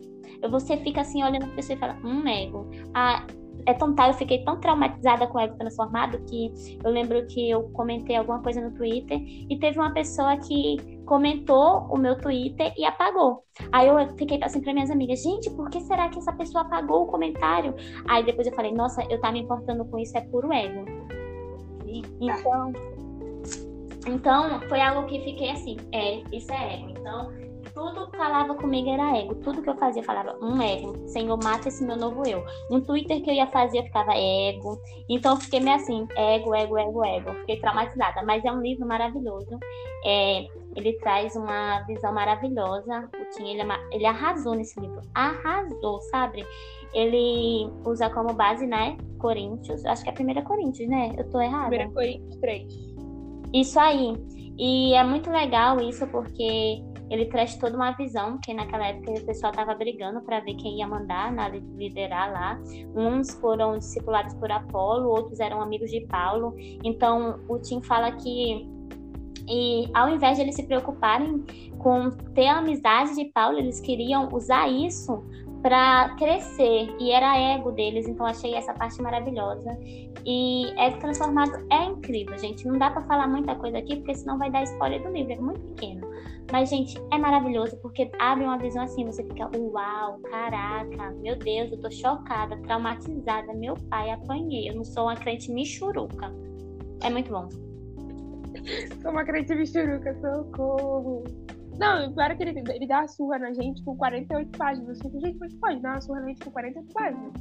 [0.50, 2.70] Você fica assim olhando pra pessoa e fala, hum, ego.
[2.94, 3.26] Ah,
[3.66, 7.50] é tão tá, eu fiquei tão traumatizada com o ego transformado que eu lembro que
[7.50, 12.74] eu comentei alguma coisa no Twitter e teve uma pessoa que comentou o meu Twitter
[12.78, 13.44] e apagou.
[13.72, 17.04] Aí eu fiquei assim para minhas amigas, gente, por que será que essa pessoa apagou
[17.04, 17.74] o comentário?
[18.08, 20.86] Aí depois eu falei, nossa, eu tá me importando com isso, é puro ego.
[22.20, 22.74] Então,
[24.06, 26.90] então foi algo que fiquei assim, é, isso é ego.
[26.90, 27.32] Então,
[27.76, 29.36] tudo que falava comigo era ego.
[29.36, 31.08] Tudo que eu fazia falava um ego.
[31.10, 32.44] Senhor, mata esse meu novo eu.
[32.70, 34.82] No Twitter que eu ia fazer, eu ficava ego.
[35.10, 37.34] Então eu fiquei meio assim, ego, ego, ego, ego.
[37.42, 38.24] fiquei traumatizada.
[38.24, 39.60] Mas é um livro maravilhoso.
[40.06, 43.10] É, ele traz uma visão maravilhosa.
[43.14, 45.02] O Tim, ele, é ele arrasou nesse livro.
[45.14, 46.46] Arrasou, sabe?
[46.94, 48.96] Ele usa como base, né?
[49.20, 49.86] Coríntios.
[49.86, 51.14] Acho que é a primeira Coríntios, né?
[51.18, 51.68] Eu tô errada.
[51.68, 52.74] Primeira Coríntios 3.
[53.54, 54.16] Isso aí.
[54.58, 59.26] E é muito legal isso porque ele traz toda uma visão, que naquela época o
[59.26, 62.60] pessoal estava brigando para ver quem ia mandar, né, liderar lá.
[62.96, 66.56] Uns foram discipulados por Apolo, outros eram amigos de Paulo.
[66.84, 68.68] Então, o Tim fala que
[69.48, 71.44] e ao invés de eles se preocuparem
[71.78, 75.24] com ter a amizade de Paulo, eles queriam usar isso
[75.62, 79.76] para crescer e era ego deles, então achei essa parte maravilhosa.
[80.26, 82.68] E ego transformado é incrível, gente.
[82.68, 85.40] Não dá para falar muita coisa aqui porque senão vai dar spoiler do livro, é
[85.40, 86.08] muito pequeno.
[86.52, 91.72] Mas gente, é maravilhoso porque abre uma visão assim, você fica, uau, caraca, meu Deus,
[91.72, 96.32] eu tô chocada, traumatizada, meu pai apanhei, eu não sou uma crente michuruca.
[97.04, 97.50] É muito bom.
[99.02, 101.24] Sou uma crente michuruca, socorro.
[101.78, 105.00] Não, o pior é que ele, ele dá uma surra na gente com 48 páginas.
[105.00, 107.34] Eu fico, gente, mas pode dar uma surra na gente com 48 páginas?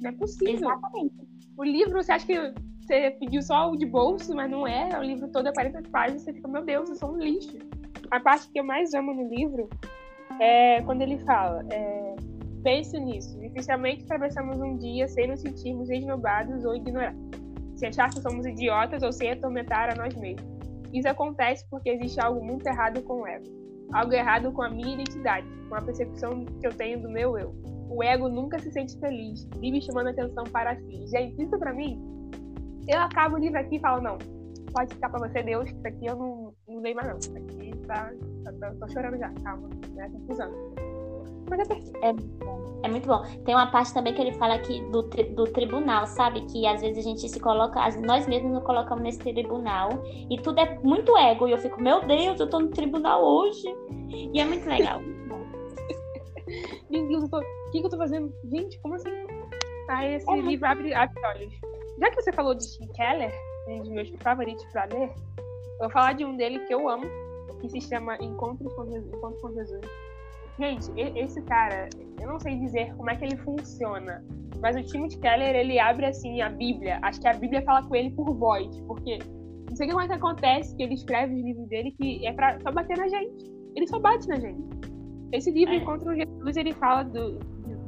[0.00, 0.54] Não é possível.
[0.54, 1.14] Exatamente.
[1.56, 4.88] O livro, você acha que você pediu só o de bolso, mas não é.
[4.98, 6.22] O livro todo é 48 páginas.
[6.22, 7.58] Você fica, meu Deus, eu sou um lixo.
[8.12, 9.68] A parte que eu mais amo no livro
[10.38, 12.14] é quando ele fala: é,
[12.62, 13.36] pense nisso.
[13.40, 17.18] Dificilmente atravessamos um dia sem nos sentirmos esnobados ou ignorados.
[17.74, 20.46] Se achar que somos idiotas ou sem atormentar a nós mesmos.
[20.92, 24.94] Isso acontece porque existe algo muito errado com o ego algo errado com a minha
[24.94, 27.54] identidade, com a percepção que eu tenho do meu eu.
[27.90, 31.06] O ego nunca se sente feliz, vive chamando atenção para si.
[31.08, 32.00] Gente, isso para mim,
[32.88, 34.18] eu acabo o livro aqui e falo, não,
[34.72, 37.18] pode ficar para você, Deus, isso aqui eu não, não dei mais não.
[37.86, 38.12] Tá,
[38.44, 40.08] tá, tá, tô chorando já, calma, né?
[40.10, 40.50] Confusão.
[41.48, 41.98] Mas é perfeito.
[42.02, 42.80] É bom.
[42.82, 43.22] É muito bom.
[43.44, 46.40] Tem uma parte também que ele fala aqui do, tri do tribunal, sabe?
[46.46, 49.90] Que às vezes a gente se coloca, nós mesmos nos colocamos nesse tribunal
[50.30, 51.46] e tudo é muito ego.
[51.46, 53.66] E eu fico, meu Deus, eu tô no tribunal hoje.
[54.10, 55.00] E é muito legal.
[56.90, 57.38] meu Deus, eu tô...
[57.38, 58.32] o que, que eu tô fazendo?
[58.44, 59.10] Gente, como assim?
[59.88, 61.52] Ah, esse é livro abre, abre olhos.
[61.98, 63.32] Já que você falou de Tim Keller,
[63.68, 67.04] um dos meus favoritos pra ler, eu vou falar de um dele que eu amo,
[67.62, 69.14] que se chama Encontros com Jesus.
[69.14, 69.86] Encontros com Jesus
[70.58, 71.88] Gente, esse cara,
[72.20, 74.22] eu não sei dizer como é que ele funciona,
[74.60, 76.98] mas o Timothy Keller, ele abre assim a Bíblia.
[77.02, 79.18] Acho que a Bíblia fala com ele por voz, porque
[79.68, 82.70] não sei o que acontece que ele escreve os livros dele que é pra só
[82.70, 83.50] bater na gente.
[83.74, 84.62] Ele só bate na gente.
[85.32, 85.78] Esse livro, é.
[85.78, 87.38] Encontro Jesus, ele fala do,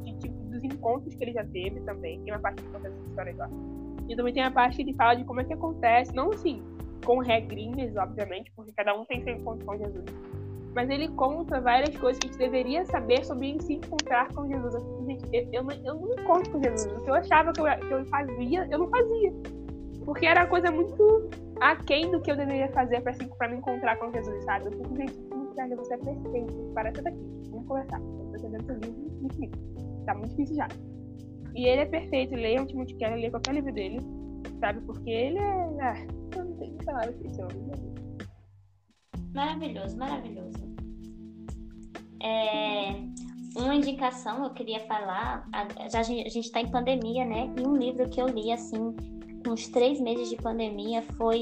[0.02, 2.18] de, de, dos encontros que ele já teve também.
[2.22, 3.50] Tem uma parte que acontece essa história lá.
[4.08, 6.62] E também tem a parte que ele fala de como é que acontece, não assim,
[7.04, 10.04] com regrinhas, obviamente, porque cada um tem seu encontro com Jesus
[10.74, 14.74] mas ele conta várias coisas que a gente deveria saber sobre se encontrar com Jesus.
[14.74, 16.92] Eu, gente, eu, não, eu não encontro com Jesus.
[16.92, 19.32] O que eu achava que eu, que eu fazia, eu não fazia.
[20.04, 24.12] Porque era coisa muito aquém do que eu deveria fazer para assim, me encontrar com
[24.12, 24.66] Jesus, sabe?
[24.66, 25.14] Eu fico, gente,
[25.54, 26.72] Tiago, você é perfeito.
[26.74, 27.18] Parece daqui.
[27.50, 28.00] Vamos conversar.
[28.00, 29.50] Eu tô seu livro, enfim.
[30.04, 30.68] Tá muito difícil já.
[31.54, 32.34] E ele é perfeito.
[32.34, 34.00] Leia o Timothy Keller, leia qualquer livro dele,
[34.58, 34.80] sabe?
[34.80, 36.06] Porque ele é.
[36.36, 37.70] Eu não tenho palavras que esse homem.
[39.34, 40.74] Maravilhoso, maravilhoso.
[42.22, 42.94] É,
[43.56, 45.48] uma indicação eu queria falar,
[45.90, 47.52] já a gente está em pandemia, né?
[47.58, 48.94] E um livro que eu li assim,
[49.44, 51.40] com uns três meses de pandemia, foi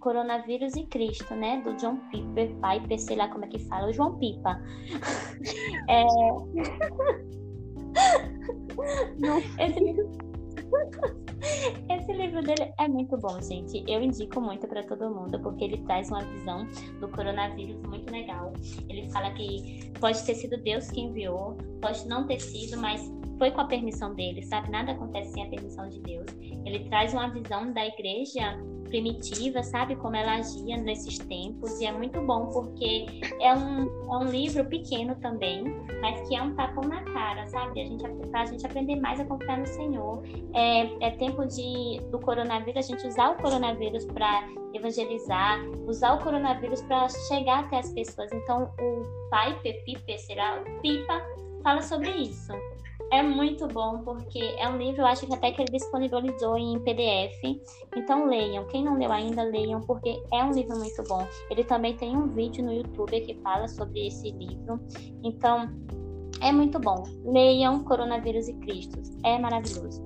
[0.00, 1.60] Coronavírus e Cristo, né?
[1.62, 4.60] Do John Piper, Piper, sei lá como é que fala, o João Pipa.
[5.88, 6.04] é...
[9.58, 10.33] Esse livro...
[11.90, 13.84] Esse livro dele é muito bom, gente.
[13.86, 16.66] Eu indico muito para todo mundo, porque ele traz uma visão
[17.00, 18.52] do coronavírus muito legal.
[18.88, 23.50] Ele fala que pode ter sido Deus que enviou, pode não ter sido, mas foi
[23.50, 24.70] com a permissão dele, sabe?
[24.70, 26.26] Nada acontece sem a permissão de Deus.
[26.64, 28.56] Ele traz uma visão da igreja
[28.94, 29.96] primitiva, sabe?
[29.96, 31.80] Como ela agia nesses tempos.
[31.80, 33.06] E é muito bom, porque
[33.40, 35.64] é um, é um livro pequeno também,
[36.00, 37.80] mas que é um tapão na cara, sabe?
[37.80, 40.22] A gente, a gente aprender mais a confiar no Senhor.
[40.54, 46.22] É, é tempo de, do coronavírus, a gente usar o coronavírus para evangelizar, usar o
[46.22, 48.30] coronavírus para chegar até as pessoas.
[48.32, 50.62] Então, o Piper, Piper, será?
[50.80, 51.20] Pipa,
[51.64, 52.52] fala sobre isso.
[53.12, 57.62] É muito bom, porque é um livro, acho que até que ele disponibilizou em PDF.
[57.96, 58.66] Então leiam.
[58.66, 61.26] Quem não leu ainda, leiam, porque é um livro muito bom.
[61.50, 64.80] Ele também tem um vídeo no YouTube que fala sobre esse livro.
[65.22, 65.68] Então,
[66.42, 67.04] é muito bom.
[67.24, 69.10] Leiam Coronavírus e Cristos.
[69.24, 70.02] É maravilhoso.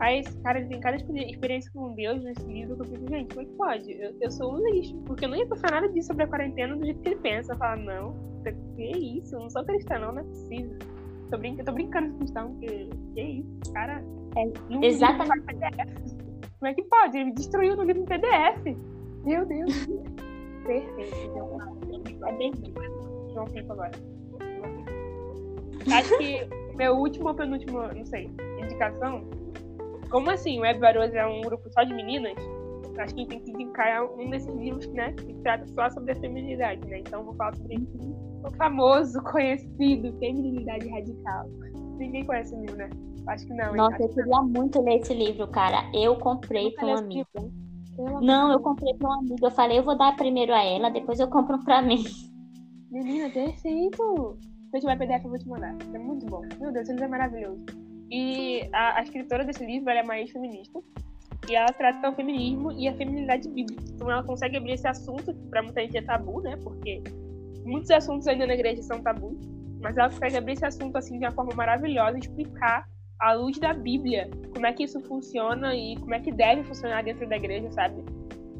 [0.00, 3.44] Aí, cara, tem cada experiência com Deus nesse livro que eu fico, gente, como é
[3.44, 3.92] que pode?
[3.92, 4.96] Eu, eu sou um lixo.
[5.06, 7.52] Porque eu não ia passar nada disso sobre a quarentena do jeito que ele pensa.
[7.52, 8.32] Eu falo, não,
[8.76, 9.36] que isso?
[9.36, 10.78] Eu não sou cristã, não, não é possível.
[11.32, 14.04] Tô, brin tô brincando com questão, que, que é isso, cara.
[14.36, 15.46] É, exatamente.
[16.58, 17.16] Como é que pode?
[17.16, 18.76] Ele destruiu no livro PDF.
[19.24, 19.86] Meu Deus.
[20.66, 21.38] Perfeito.
[22.26, 22.52] É bem
[23.32, 23.92] João Pipa agora.
[25.90, 28.30] Acho que meu último ou penúltimo, não sei,
[28.62, 29.24] indicação.
[30.10, 30.58] Como assim?
[30.58, 32.36] O Web Barroso é um grupo só de meninas?
[32.98, 35.14] Acho que a gente tem que indicar um desses livros, né?
[35.14, 36.98] Que trata só sobre a feminilidade, né?
[36.98, 37.76] Então vou falar sobre
[38.44, 41.48] o famoso, conhecido Feminilidade Radical.
[41.98, 42.90] Ninguém conhece o livro, né?
[43.28, 43.74] Acho que não.
[43.74, 45.90] Nossa, eu queria muito ler esse livro, cara.
[45.94, 47.28] Eu comprei para uma amiga.
[48.20, 49.46] Não, eu comprei para uma amiga.
[49.46, 52.02] Eu falei, eu vou dar primeiro a ela, depois eu compro para mim.
[52.90, 54.38] Menina, perfeito.
[54.70, 55.76] Se tiver PDF, eu vou te mandar.
[55.94, 56.42] É muito bom.
[56.58, 57.64] Meu Deus, esse livro é maravilhoso.
[58.10, 60.80] E a, a escritora desse livro ela é mais feminista.
[61.48, 63.82] E ela trata o feminismo e a feminilidade bíblica.
[63.94, 66.56] Então ela consegue abrir esse assunto, que pra muita gente é tabu, né?
[66.62, 67.02] Porque
[67.64, 69.38] muitos assuntos ainda na igreja são tabu.
[69.80, 72.86] Mas ela consegue abrir esse assunto assim de uma forma maravilhosa e explicar
[73.18, 77.02] à luz da Bíblia como é que isso funciona e como é que deve funcionar
[77.02, 78.02] dentro da igreja, sabe?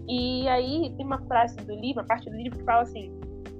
[0.08, 3.12] E aí tem uma frase do livro, uma parte do livro que fala assim: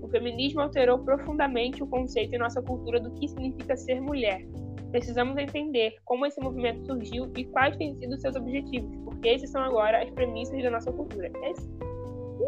[0.03, 4.45] o feminismo alterou profundamente o conceito em nossa cultura do que significa ser mulher.
[4.91, 9.63] Precisamos entender como esse movimento surgiu e quais têm sido seus objetivos, porque esses são
[9.63, 11.31] agora as premissas da nossa cultura.
[11.45, 11.71] Esse,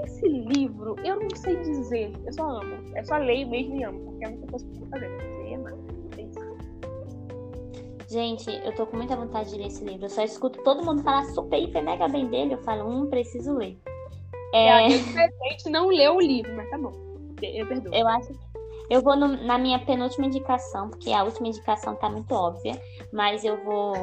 [0.02, 2.96] esse livro, eu não sei dizer, eu só amo.
[2.96, 5.54] Eu só leio mesmo e amo, porque é a única coisa que eu fazer.
[5.54, 5.74] Amar.
[8.09, 10.04] Gente, eu tô com muita vontade de ler esse livro.
[10.04, 12.54] Eu só escuto todo mundo falar super, hiper, mega bem dele.
[12.54, 13.78] Eu falo, hum, preciso ler.
[14.52, 14.88] É, é...
[14.88, 16.92] presente não leu o livro, mas tá bom.
[17.42, 17.92] Eu perdoo.
[17.92, 18.33] Eu acho
[18.90, 22.80] eu vou no, na minha penúltima indicação, porque a última indicação tá muito óbvia,
[23.12, 23.94] mas eu vou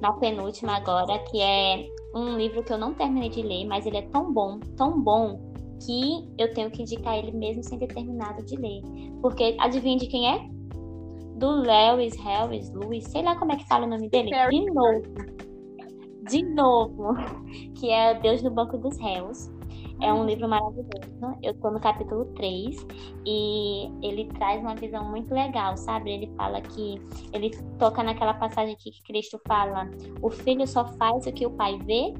[0.00, 3.98] na penúltima agora, que é um livro que eu não terminei de ler, mas ele
[3.98, 5.38] é tão bom, tão bom,
[5.84, 8.82] que eu tenho que indicar ele mesmo sem ter terminado de ler.
[9.20, 10.48] Porque adivinha de quem é?
[11.36, 14.30] Do Lewis, Harris, Lewis, sei lá como é que fala o nome dele.
[14.30, 15.02] De novo.
[16.28, 17.14] De novo.
[17.78, 19.50] Que é Deus no Banco dos Réus.
[20.00, 20.90] É um livro maravilhoso.
[21.42, 22.86] Eu estou no capítulo 3
[23.24, 26.10] e ele traz uma visão muito legal, sabe?
[26.10, 27.00] Ele fala que
[27.32, 31.50] ele toca naquela passagem aqui que Cristo fala: "O filho só faz o que o
[31.50, 32.12] pai vê,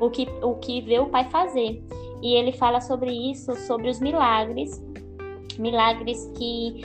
[0.00, 1.82] o que o que vê o pai fazer".
[2.22, 4.80] E ele fala sobre isso, sobre os milagres
[5.58, 6.82] milagres que,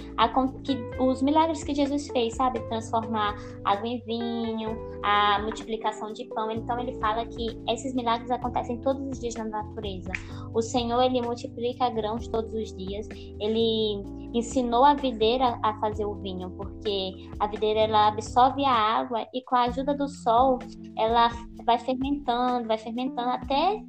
[0.63, 6.51] que, os milagres que Jesus fez, sabe, transformar água em vinho, a multiplicação de pão.
[6.51, 10.12] Então ele fala que esses milagres acontecem todos os dias na natureza.
[10.53, 13.08] O Senhor ele multiplica grãos todos os dias.
[13.39, 14.03] Ele
[14.34, 19.41] ensinou a videira a fazer o vinho, porque a videira ela absorve a água e
[19.43, 20.60] com a ajuda do sol
[20.97, 21.30] ela
[21.65, 23.82] vai fermentando, vai fermentando até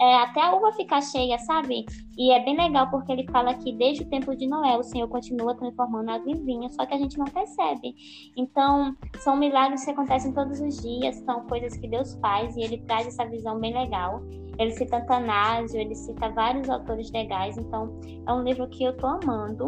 [0.00, 1.84] é, até a uva ficar cheia, sabe?
[2.16, 5.08] E é bem legal porque ele fala que desde o tempo de Noé o Senhor
[5.08, 7.94] continua transformando água em vinho, só que a gente não percebe.
[8.36, 12.78] Então, são milagres que acontecem todos os dias, são coisas que Deus faz e ele
[12.86, 14.22] traz essa visão bem legal.
[14.58, 19.06] Ele cita Antanásio, ele cita vários autores legais, então é um livro que eu tô
[19.06, 19.66] amando.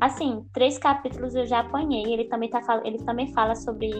[0.00, 2.12] Assim, três capítulos eu já apanhei.
[2.12, 3.90] Ele também, tá, ele também fala sobre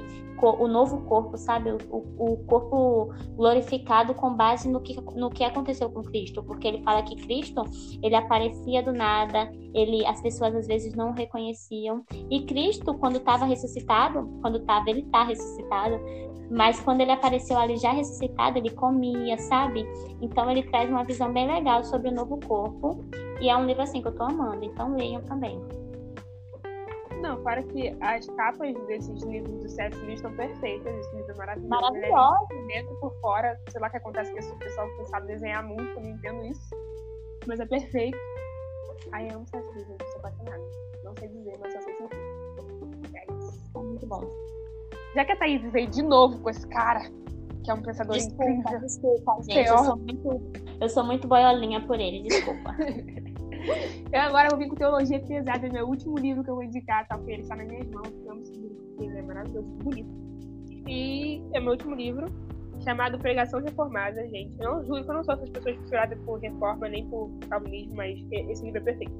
[0.40, 1.70] o novo corpo, sabe?
[1.70, 6.42] O, o corpo glorificado com base no que, no que aconteceu com Cristo.
[6.42, 7.62] Porque ele fala que Cristo,
[8.02, 12.04] ele aparecia do nada, ele, as pessoas às vezes não o reconheciam.
[12.30, 15.98] E Cristo, quando estava ressuscitado, quando estava, ele está ressuscitado,
[16.50, 19.84] mas quando ele apareceu ali já ressuscitado, ele comia, sabe?
[20.20, 23.04] Então ele traz uma visão bem legal sobre o novo corpo.
[23.40, 25.60] E é um livro assim que eu tô amando, então leiam também.
[27.20, 29.98] Não, para que as capas desses livros do C.S.
[30.00, 30.94] Lewis estão perfeitas.
[30.94, 31.68] Esse livro é maravilhoso.
[31.68, 32.46] Maravilhoso.
[32.50, 33.60] Ele é dentro por fora.
[33.68, 36.44] Sei lá o que acontece com esse pessoal que sabe desenhar muito, eu não entendo
[36.44, 36.70] isso.
[37.46, 38.18] Mas é perfeito.
[39.12, 39.66] Ai, eu amo C.S.
[39.66, 40.62] Lewis, eu sou apaixonada.
[41.04, 42.16] Não sei dizer, mas eu sei sentir.
[43.14, 43.62] É isso.
[43.74, 44.20] É muito bom.
[45.14, 47.00] Já que a Thaís veio de novo com esse cara,
[47.64, 48.80] que é um pensador desculpa, incrível.
[48.80, 49.68] Desculpa, gente.
[49.68, 50.42] Eu sou, muito,
[50.80, 52.76] eu sou muito boiolinha por ele, desculpa.
[54.12, 57.16] eu agora vou vir com Teologia Pesada, meu último livro que eu vou indicar, tá?
[57.16, 60.26] Porque ele está nas minhas mãos, eu amo esse livro, porque ele é maravilhoso, bonito.
[60.88, 62.26] E é meu último livro,
[62.82, 64.56] chamado Pregação Reformada, gente.
[64.60, 67.96] Eu não juro que eu não sou essas pessoas fissuradas por reforma nem por calvinismo,
[67.96, 69.12] mas esse livro é perfeito.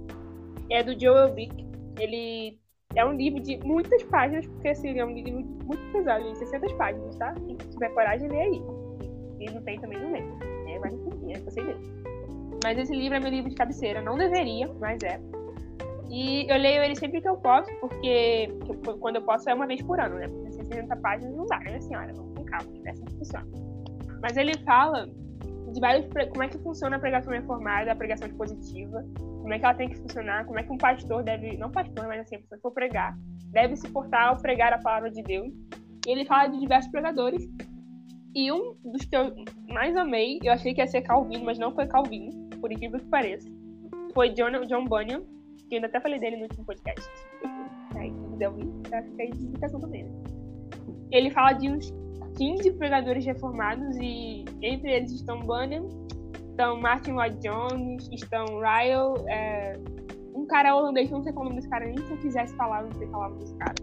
[0.70, 1.66] É do Joel Bick.
[1.98, 2.58] Ele
[2.94, 6.74] é um livro de muitas páginas, porque assim, é um livro muito pesado, de 60
[6.76, 7.34] páginas, tá?
[7.34, 8.62] Quem tiver coragem, lê aí.
[9.40, 10.20] E não tem também, não lê.
[10.72, 11.80] É, mas enfim, é você dele.
[12.66, 14.02] Mas esse livro é meu livro de cabeceira.
[14.02, 15.20] Não deveria, mas é.
[16.10, 18.48] E eu leio ele sempre que eu posso, porque
[18.98, 20.26] quando eu posso é uma vez por ano, né?
[20.26, 22.12] Porque 60 páginas não dá, né, senhora?
[22.12, 23.46] Vamos com calma, é assim que funciona.
[24.20, 25.06] Mas ele fala
[25.72, 26.08] de vários.
[26.30, 29.88] Como é que funciona a pregação reformada, a pregação expositiva, como é que ela tem
[29.88, 31.56] que funcionar, como é que um pastor deve.
[31.58, 33.16] Não pastor, mas assim, se for pregar,
[33.52, 35.54] deve se portar ao pregar a palavra de Deus.
[36.04, 37.48] E ele fala de diversos pregadores.
[38.34, 39.32] E um dos que eu
[39.68, 43.06] mais amei, eu achei que ia ser Calvino, mas não foi Calvino por incrível que
[43.06, 43.48] pareça,
[44.14, 45.22] foi John, John Bunyan,
[45.68, 47.10] que eu ainda até falei dele no último podcast.
[47.96, 50.10] Aí, se quiser ouvir, tá, indicação também, né?
[51.10, 51.92] Ele fala de uns
[52.36, 55.86] 15 pregadores reformados e entre eles estão Bunyan,
[56.50, 59.78] estão Martin Lloyd Jones, estão Ryle, é,
[60.34, 62.84] um cara holandês, não sei qual o nome desse cara, nem se eu quisesse falar,
[62.84, 63.74] não sei falar o nome desse cara.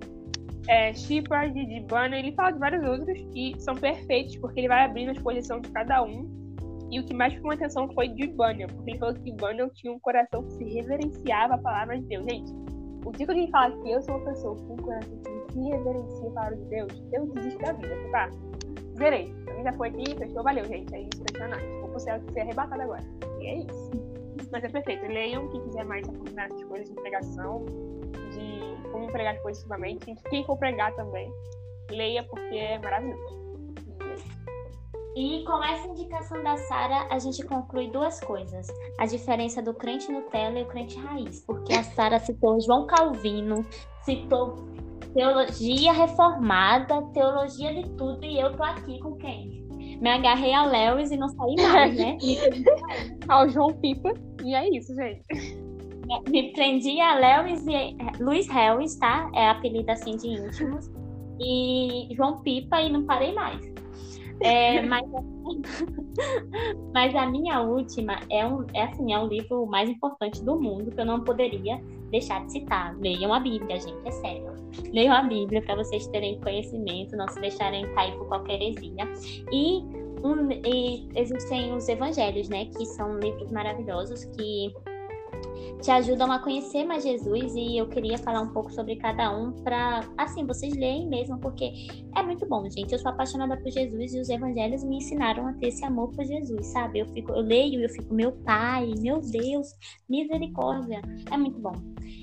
[0.68, 4.86] É, Shepard, de Bunyan, ele fala de vários outros e são perfeitos porque ele vai
[4.86, 6.43] abrindo a exposição de cada um
[6.94, 9.92] e o que mais chamou atenção foi de Bunyan, porque ele falou que Bunyan tinha
[9.92, 12.24] um coração que se reverenciava a palavra de Deus.
[12.26, 12.54] Gente,
[13.04, 16.28] o dia que alguém fala que eu sou uma pessoa com coração que se reverencia
[16.28, 17.96] a palavra de Deus, eu desisto da vida.
[18.14, 18.30] Ah,
[18.96, 19.34] zerei.
[19.50, 20.94] A já foi aqui, fechou, valeu, gente.
[20.94, 21.66] É impressionante.
[21.82, 23.04] Vou pro céu ser arrebatado agora.
[23.40, 23.92] E é isso.
[24.52, 25.08] Mas é perfeito.
[25.08, 27.66] Leiam quem quiser mais aprofundar essas coisas de pregação,
[28.32, 30.14] de como pregar positivamente.
[30.30, 31.34] Quem for pregar também,
[31.90, 33.43] leia porque é maravilhoso.
[35.16, 40.12] E com essa indicação da Sara, a gente conclui duas coisas: a diferença do crente
[40.12, 43.66] Nutella e o crente raiz, porque a Sara citou João Calvino,
[44.04, 44.68] citou
[45.14, 49.64] teologia reformada, teologia de tudo, e eu tô aqui com quem?
[50.02, 52.18] Me agarrei a Lewis e não saí mais, né?
[53.30, 54.12] Ao João Pipa,
[54.44, 55.24] e é isso, gente.
[56.30, 59.30] Me prendi a Lewis e Luiz Harris, tá?
[59.34, 60.92] É apelido assim de íntimos.
[61.40, 63.74] E João Pipa e não parei mais.
[64.42, 65.06] É, mas,
[66.94, 70.92] mas a minha última é, um, é, assim, é o livro mais importante do mundo
[70.92, 72.96] que eu não poderia deixar de citar.
[73.00, 74.54] Leiam a Bíblia, gente, é sério.
[74.92, 79.12] Leiam a Bíblia para vocês terem conhecimento, não se deixarem cair por qualquer heresia.
[79.52, 79.84] E,
[80.24, 84.74] um, e existem os evangelhos, né, que são livros maravilhosos que
[85.82, 89.52] te ajudam a conhecer mais Jesus e eu queria falar um pouco sobre cada um
[89.64, 91.74] para assim vocês leem mesmo porque
[92.16, 92.94] é muito bom, gente.
[92.94, 96.24] Eu sou apaixonada por Jesus e os evangelhos me ensinaram a ter esse amor por
[96.24, 97.00] Jesus, sabe?
[97.00, 99.68] Eu fico, eu leio e eu fico meu Pai, meu Deus,
[100.10, 101.02] misericórdia.
[101.30, 101.74] É muito bom.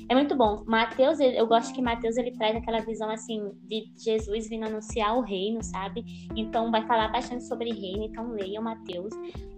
[0.08, 0.64] É muito bom.
[0.66, 5.20] Mateus, eu gosto que Mateus ele traz aquela visão assim de Jesus vindo anunciar o
[5.20, 6.04] reino, sabe?
[6.34, 9.12] Então vai falar bastante sobre reino, então leiam Mateus.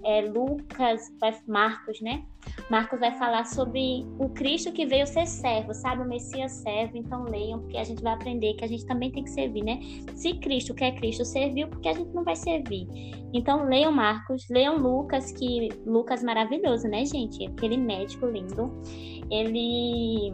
[0.04, 1.12] É, Lucas,
[1.46, 2.24] Marcos, né?
[2.70, 6.02] Marcos vai falar sobre o Cristo que veio ser servo, sabe?
[6.02, 6.96] O Messias servo.
[6.96, 9.80] Então leiam, porque a gente vai aprender que a gente também tem que servir, né?
[10.14, 12.86] Se Cristo quer Cristo serviu, porque a gente não vai servir.
[13.32, 17.46] Então leiam Marcos, leiam Lucas, que Lucas maravilhoso, né, gente?
[17.46, 18.72] Aquele médico lindo.
[19.30, 20.32] Ele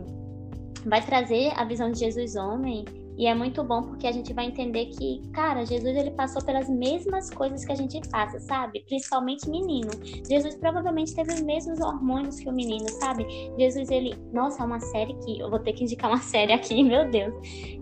[0.87, 2.85] vai trazer a visão de Jesus homem
[3.19, 6.69] e é muito bom porque a gente vai entender que, cara, Jesus ele passou pelas
[6.69, 8.85] mesmas coisas que a gente passa, sabe?
[8.87, 9.91] Principalmente menino.
[10.29, 13.27] Jesus provavelmente teve os mesmos hormônios que o menino, sabe?
[13.59, 16.81] Jesus ele, nossa, é uma série que eu vou ter que indicar uma série aqui,
[16.85, 17.35] meu Deus.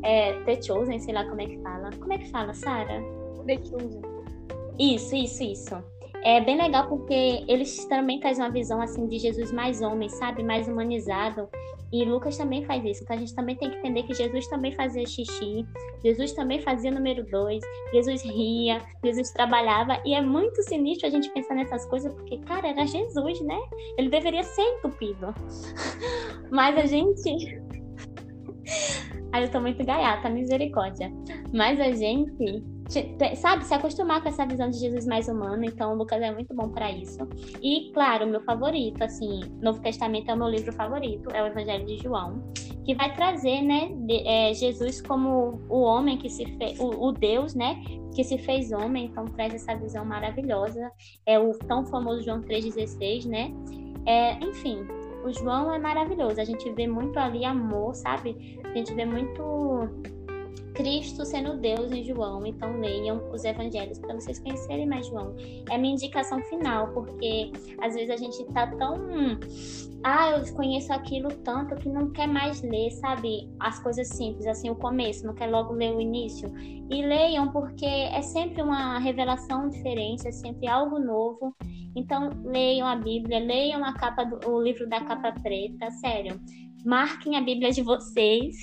[0.02, 1.90] É The Chosen, sei lá como é que fala.
[1.98, 3.02] Como é que fala, Sara?
[3.46, 4.00] The Chosen.
[4.78, 5.95] Isso, isso, isso.
[6.26, 10.42] É bem legal porque eles também trazem uma visão assim de Jesus mais homem, sabe?
[10.42, 11.48] Mais humanizado.
[11.92, 13.04] E Lucas também faz isso.
[13.04, 15.64] Então a gente também tem que entender que Jesus também fazia xixi,
[16.02, 17.62] Jesus também fazia número dois,
[17.92, 20.02] Jesus ria, Jesus trabalhava.
[20.04, 23.60] E é muito sinistro a gente pensar nessas coisas, porque, cara, era Jesus, né?
[23.96, 25.32] Ele deveria ser entupido.
[26.50, 27.62] Mas a gente.
[29.30, 31.08] Aí eu tô muito gaiata, misericórdia.
[31.54, 32.64] Mas a gente
[33.36, 35.64] sabe, se acostumar com essa visão de Jesus mais humano.
[35.64, 37.18] Então, Lucas é muito bom para isso.
[37.62, 41.84] E, claro, meu favorito, assim, Novo Testamento é o meu livro favorito, é o Evangelho
[41.84, 42.52] de João,
[42.84, 47.12] que vai trazer, né, de, é, Jesus como o homem que se fez, o, o,
[47.12, 47.82] Deus, né,
[48.14, 49.06] que se fez homem.
[49.06, 50.90] Então, traz essa visão maravilhosa.
[51.26, 53.52] É o tão famoso João 3,16, né?
[54.06, 54.86] É, enfim,
[55.24, 56.40] o João é maravilhoso.
[56.40, 58.60] A gente vê muito ali amor, sabe?
[58.64, 59.42] A gente vê muito
[60.76, 62.44] Cristo sendo Deus em João.
[62.46, 65.34] Então leiam os evangelhos para vocês conhecerem mais João.
[65.70, 68.94] É a minha indicação final, porque às vezes a gente tá tão.
[70.04, 73.50] Ah, eu conheço aquilo tanto que não quer mais ler, sabe?
[73.58, 76.52] As coisas simples, assim, o começo, não quer logo ler o início.
[76.58, 81.56] E leiam, porque é sempre uma revelação diferente, é sempre algo novo.
[81.96, 86.38] Então, leiam a Bíblia, leiam a capa do, o livro da capa preta, sério.
[86.84, 88.54] Marquem a Bíblia de vocês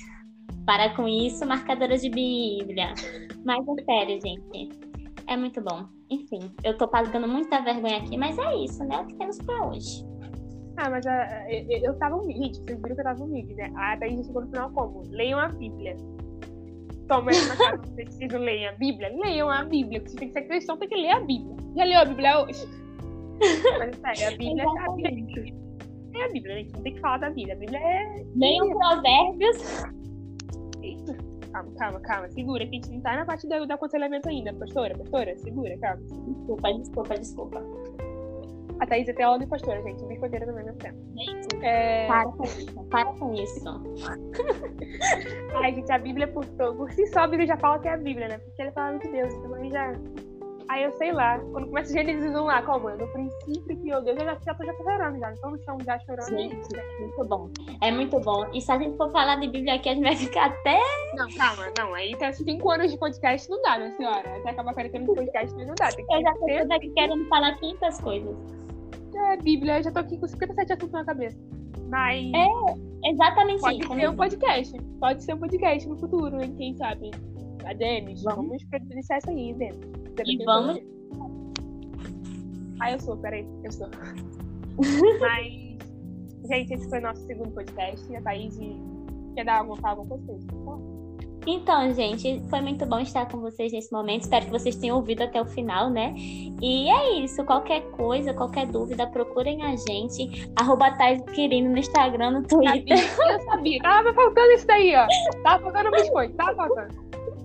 [0.66, 2.94] para com isso, marcadoras de Bíblia.
[3.44, 4.68] Mas é sério, gente.
[5.26, 5.86] É muito bom.
[6.10, 8.98] Enfim, eu tô pagando muita vergonha aqui, mas é isso, né?
[8.98, 10.04] O que temos pra hoje.
[10.76, 13.72] Ah, mas eu, eu tava humilde, vocês viram que eu tava humilde, né?
[13.76, 15.02] Ah, daí a gente chegou no final como?
[15.10, 15.96] Leiam a Bíblia.
[17.08, 19.14] Toma na cara vocês não leem a Bíblia?
[19.22, 20.02] Leiam a Bíblia.
[20.06, 21.56] Se tem que ser cristão, tem que ler a Bíblia.
[21.76, 22.66] Já leu a Bíblia hoje?
[23.78, 25.54] mas sério, a Bíblia é a Bíblia.
[26.14, 27.54] É a Bíblia, a gente não tem que falar da Bíblia.
[27.54, 28.24] A Bíblia é.
[28.34, 29.84] Leiam provérbios.
[31.52, 32.28] Calma, calma, calma.
[32.30, 34.52] Segura, que a gente não tá na parte do, do aconselhamento ainda.
[34.54, 36.02] Pastora, pastora, segura, calma.
[36.02, 37.62] Desculpa, desculpa, desculpa.
[38.80, 40.04] A Thaís é teóloga e pastora, gente.
[40.04, 40.98] Bicoteira também mesmo tempo.
[41.62, 42.06] É...
[42.08, 42.84] Para com isso.
[42.90, 43.64] Para com isso.
[45.62, 47.96] Ai, gente, a Bíblia por, por si só, a Bíblia já fala que é a
[47.96, 48.38] Bíblia, né?
[48.38, 49.32] Porque ela fala de Deus.
[49.34, 49.92] Então já
[50.68, 52.88] Aí eu sei lá, quando começa Gênesis 1 lá, como?
[52.88, 55.32] No princípio que, meu Deus, eu já, já, tô, já chorando já.
[55.32, 56.28] Então no chão já chorando.
[56.30, 57.50] Gente, é muito bom.
[57.82, 58.46] É muito bom.
[58.52, 60.80] E se a gente for falar de Bíblia aqui, a gente vai ficar até.
[61.14, 61.94] Não, calma, não.
[61.94, 64.36] Aí tá 5 anos de podcast não dá, minha senhora.
[64.36, 65.92] Até acabar a quarentena de podcast não dá.
[65.92, 66.88] Tem que eu já tô ter...
[66.94, 68.36] querendo falar 500 coisas.
[69.14, 71.38] É, Bíblia, eu já tô aqui com 57 assuntos na cabeça.
[71.88, 72.32] Mas.
[72.34, 73.94] É, exatamente pode isso.
[73.94, 74.78] ser um podcast.
[74.98, 76.54] Pode ser um podcast no futuro, hein?
[76.56, 77.10] Quem sabe?
[77.66, 78.46] Ademos, Vamos.
[78.46, 80.03] vamos providenciar isso aí, Ademos.
[80.26, 80.80] E vamos-
[82.80, 83.88] Ah, eu sou, peraí, eu sou.
[85.20, 85.78] Mas,
[86.48, 88.10] gente, esse foi o nosso segundo podcast.
[88.12, 88.58] E a Thaís
[89.34, 90.46] quer dar alguma, alguma coisa?
[91.46, 94.22] Então, gente, foi muito bom estar com vocês nesse momento.
[94.22, 96.14] Espero que vocês tenham ouvido até o final, né?
[96.16, 97.44] E é isso.
[97.44, 100.50] Qualquer coisa, qualquer dúvida, procurem a gente.
[100.56, 100.86] Arroba
[101.34, 102.96] Quirino no Instagram, no Twitter.
[102.96, 103.78] Sabia, eu sabia.
[103.82, 105.06] Tava faltando isso daí, ó.
[105.42, 107.03] Tava faltando biscoito, tava faltando.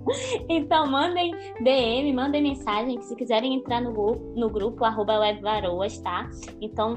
[0.49, 1.31] Então, mandem
[1.61, 6.29] DM, mandem mensagem, que se quiserem entrar no grupo, no grupo arroba webvaroas, tá?
[6.61, 6.95] Então,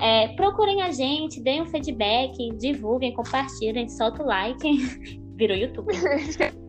[0.00, 4.68] é, procurem a gente, deem um feedback, divulguem, compartilhem, solta o like.
[5.36, 5.92] Virou YouTube.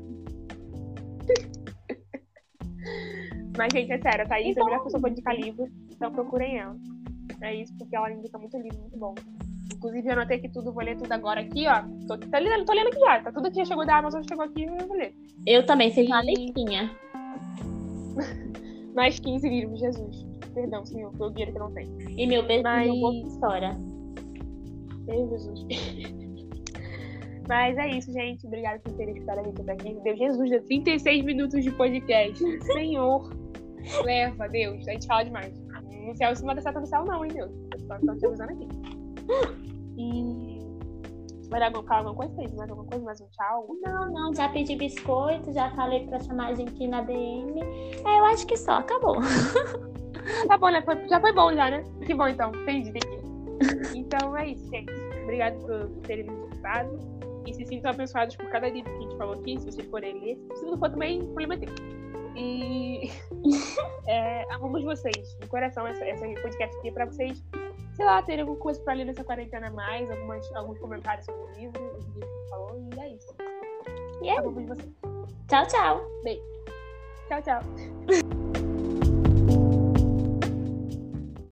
[3.58, 6.12] Mas, gente, é sério, a Thaís é Então- a melhor pessoa pra indicar livro, então
[6.12, 6.76] procurem ela.
[7.42, 9.14] É isso, porque ela indica muito livro, muito bom.
[9.82, 11.82] Inclusive, eu anotei aqui tudo, vou ler tudo agora aqui, ó.
[12.08, 14.46] Tô, tá lendo, tô lendo aqui já, tá tudo aqui, já chegou da Amazon, chegou
[14.46, 15.12] aqui, eu vou ler.
[15.48, 16.92] Eu também fiz uma listinha.
[18.94, 20.24] Mais 15 livros, Jesus.
[20.54, 22.00] Perdão, senhor, foi o dinheiro que eu não tenho.
[22.12, 23.72] E meu beijo Mas- meu bolso estoura.
[25.08, 25.66] Meu Jesus.
[27.50, 28.46] Mas é isso, gente.
[28.46, 29.98] Obrigada por terem escutado a gente até aqui.
[30.04, 32.38] Deus Jesus, deu 36 minutos de podcast.
[32.66, 33.36] Senhor,
[34.06, 34.88] leva, Deus.
[34.88, 35.52] A gente fala demais.
[36.06, 37.52] No céu, isso não vai dar certo no céu, não, hein, Deus.
[37.88, 38.68] Só tô te avisando aqui.
[40.02, 40.62] E.
[41.50, 42.54] Vai dar alguma, coisa, Thaís?
[42.54, 43.06] Mais alguma coisa?
[43.06, 43.68] Mais um tchau?
[43.82, 47.62] Não, não, já pedi biscoito, já falei pra chamar a gente na DM.
[48.06, 49.18] É, eu acho que só, acabou.
[50.48, 50.82] Tá bom, né?
[50.84, 51.84] Foi- já foi bom, já, né?
[52.06, 52.52] Que bom, então.
[52.54, 53.98] Entendi, entendi.
[53.98, 54.92] Então é isso, gente.
[55.24, 57.00] Obrigado por terem nos escutado.
[57.48, 60.20] E se sintam abençoados por cada livro que a gente falou aqui, se vocês forem
[60.20, 60.38] ler.
[60.56, 61.74] Se não for também, problema é teu.
[62.36, 63.10] E
[64.08, 65.38] é, amamos vocês.
[65.40, 67.44] De coração, essa, essa podcast aqui é pra vocês,
[68.02, 71.44] sei lá, terem alguma coisa pra ler nessa quarentena a mais, algumas, alguns comentários sobre
[71.44, 73.36] o livro, os livros que falou, e é isso.
[74.24, 74.90] E é vocês.
[75.48, 76.12] Tchau, tchau.
[77.28, 78.91] Tchau, tchau.